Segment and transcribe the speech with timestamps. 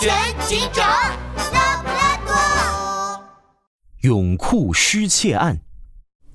[0.00, 0.14] 全
[0.46, 0.86] 警长
[1.52, 3.24] 拉布拉多。
[4.00, 5.58] 泳裤失窃案。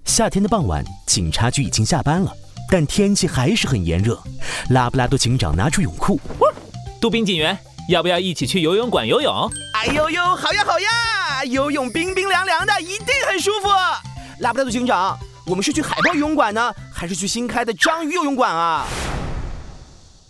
[0.05, 2.31] 夏天的傍晚，警察局已经下班了，
[2.69, 4.21] 但天气还是很炎热。
[4.69, 6.19] 拉布拉多警长拿出泳裤，
[7.01, 7.57] 杜宾警员，
[7.89, 9.51] 要不要一起去游泳馆游泳？
[9.73, 13.69] 哎呦呦，好呀好呀，游泳冰冰凉凉的，一定很舒服。
[14.39, 18.85] 拉布拉多警长，我们是去海豹游泳馆呢，还是去新开的章鱼游泳馆啊？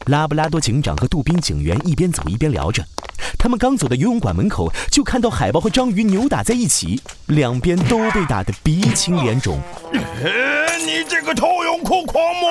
[0.08, 2.84] 拉布拉多警长和杜宾警员一边走一边聊着。
[3.44, 9.60] 他们刚走到游泳馆门口，就看到海豹和章鱼扭打在一起，两边都被打得鼻青脸肿。
[9.92, 12.50] 你这个偷泳裤狂魔！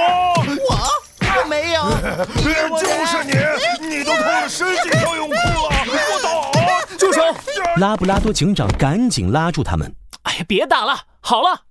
[0.68, 1.82] 我我没有，
[2.76, 3.88] 就是你！
[3.88, 5.70] 你都偷了十几条泳裤了！
[6.12, 6.96] 我打！
[6.98, 7.22] 住手！
[7.78, 9.90] 拉布拉多警长赶紧拉住他们。
[10.24, 11.62] 哎呀，别打了，好了，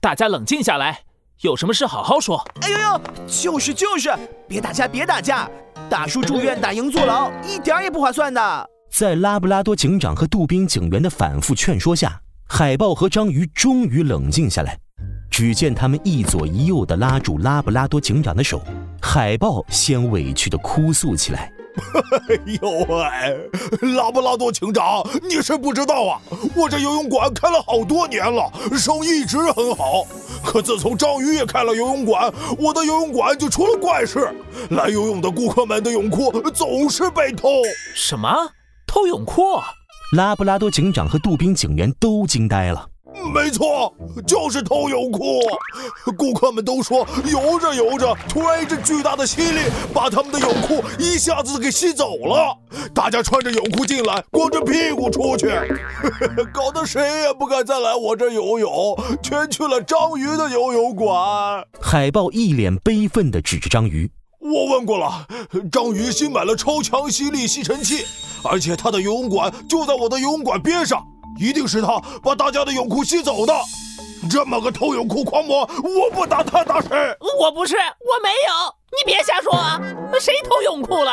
[0.00, 1.00] 大家冷静下来，
[1.42, 2.42] 有什么事好好说。
[2.62, 4.10] 哎呦呦，就是就是，
[4.48, 5.50] 别打架别打架。
[5.88, 8.70] 打输住院，打赢坐牢，一点也不划算的。
[8.90, 14.78] 在拉布拉多警长和杜宾警员的反复劝说下，海豹和章鱼终于冷静下来。
[15.30, 18.62] 只见他们一左一右地拉住拉布拉多警长的手，
[19.02, 21.50] 海豹先委屈地哭诉起来。
[22.28, 26.20] 哎呦喂，拉布拉多警长，你是不知道啊，
[26.54, 30.06] 我这游泳馆开了好多年了，生意一直很好。
[30.44, 34.32] 可自从章鱼也开了游泳馆，我的游泳馆就出了怪事，
[34.70, 37.48] 来游泳的顾客们的泳裤总是被偷。
[37.94, 38.28] 什么？
[38.86, 39.42] 偷泳裤？
[40.14, 42.86] 拉布拉多警长和杜宾警员都惊呆了。
[43.32, 43.92] 没错，
[44.26, 45.40] 就是偷泳裤。
[46.16, 49.60] 顾客们都说，游着游着，突然一阵巨大的吸力
[49.92, 52.56] 把他们的泳裤一下子给吸走了。
[52.94, 55.48] 大家穿着泳裤进来，光着屁股出去，
[56.52, 61.64] 搞得谁也不敢再来我这游泳，全去了章鱼的游泳馆。
[61.80, 65.26] 海豹一脸悲愤地指着章鱼：“我问过了，
[65.72, 68.04] 章鱼新买了超强吸力吸尘器，
[68.42, 71.02] 而且他的游泳馆就在我的游泳馆边上。”
[71.38, 73.52] 一定是他把大家的泳裤吸走的，
[74.30, 76.88] 这么个偷泳裤狂魔，我不打他打谁？
[77.38, 79.80] 我不是，我没有，你别瞎说啊！
[80.20, 81.10] 谁偷泳裤了？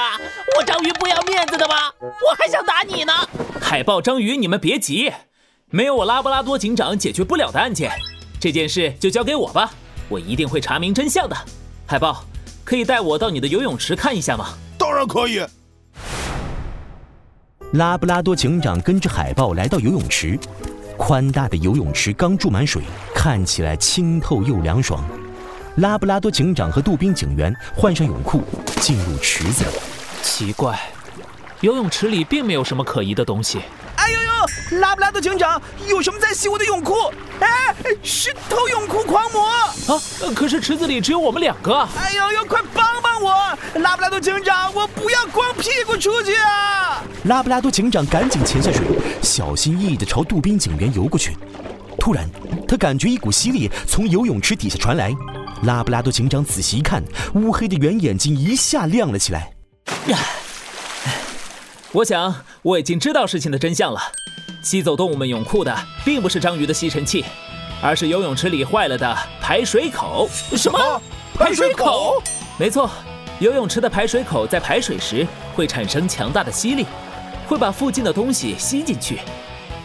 [0.58, 1.76] 我章鱼不要面子的吗？
[2.02, 3.14] 我还想打你呢！
[3.60, 5.12] 海豹、章鱼，你们别急，
[5.70, 7.92] 没有我拉布拉多警长解决不了的案件，
[8.40, 9.72] 这件事就交给我吧，
[10.08, 11.36] 我一定会查明真相的。
[11.88, 12.24] 海豹，
[12.64, 14.54] 可以带我到你的游泳池看一下吗？
[14.78, 15.44] 当然可以。
[17.74, 20.38] 拉布拉多警长跟着海豹来到游泳池，
[20.98, 22.84] 宽大的游泳池刚注满水，
[23.16, 25.02] 看起来清透又凉爽。
[25.78, 28.44] 拉布拉多警长和杜宾警员换上泳裤，
[28.82, 29.64] 进入池子。
[30.22, 30.78] 奇怪，
[31.62, 33.62] 游泳池里并没有什么可疑的东西。
[33.96, 36.96] 哎呦呦，拉布拉多警长，有什么在洗我的泳裤？
[37.40, 39.50] 哎，是偷泳裤狂魔
[39.96, 40.02] 啊！
[40.36, 41.88] 可是池子里只有我们两个。
[41.98, 43.58] 哎呦呦，快帮帮我！
[43.80, 47.04] 拉布拉多警长，我不要光屁股出去啊！
[47.26, 48.86] 拉布拉多警长赶紧潜下水，
[49.22, 51.36] 小心翼翼地朝杜宾警员游过去。
[52.00, 52.28] 突然，
[52.68, 55.14] 他感觉一股吸力从游泳池底下传来。
[55.64, 57.04] 拉布拉多警长仔细一看，
[57.36, 59.54] 乌黑的圆眼睛一下亮了起来。
[60.08, 60.18] 呀
[61.92, 64.00] 我想我已经知道事情的真相了。
[64.64, 65.76] 吸走动物们泳裤的，
[66.06, 67.26] 并不是章鱼的吸尘器，
[67.82, 70.30] 而是游泳池里坏了的排水口。
[70.56, 71.02] 什么？
[71.34, 72.22] 排水口？
[72.60, 72.90] 没错。
[73.40, 75.26] 游泳池的排水口在排水时
[75.56, 76.86] 会产生强大的吸力，
[77.48, 79.20] 会把附近的东西吸进去。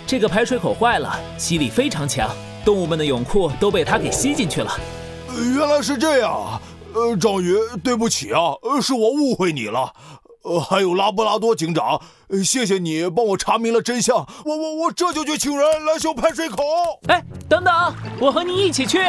[0.06, 2.28] 这个排水口坏了，吸力非常强，
[2.64, 4.78] 动物们的泳裤都被它给吸进去了。
[5.56, 6.60] 原来是这样啊！
[6.94, 9.92] 呃，章鱼，对不起啊，是我误会你了。
[10.46, 12.00] 呃，还有拉布拉多警长，
[12.44, 14.16] 谢谢你帮我查明了真相。
[14.44, 16.62] 我我我这就去请人来修排水口。
[17.08, 17.74] 哎，等等，
[18.20, 19.00] 我和你一起去。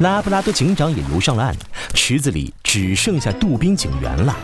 [0.00, 1.54] 拉布拉多警长也游上了岸，
[1.92, 4.34] 池子里只剩下杜宾警员了。